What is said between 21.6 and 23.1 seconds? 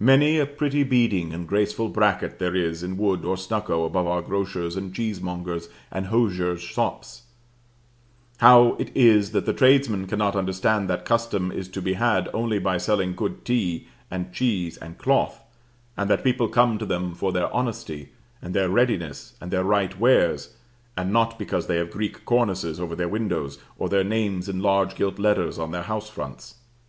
they have Greek cornices over their